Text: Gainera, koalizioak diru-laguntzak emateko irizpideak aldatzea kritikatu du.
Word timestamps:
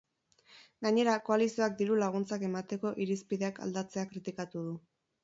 Gainera, 0.85 1.17
koalizioak 1.27 1.75
diru-laguntzak 1.81 2.45
emateko 2.47 2.93
irizpideak 3.05 3.61
aldatzea 3.67 4.07
kritikatu 4.15 4.65
du. 4.71 4.73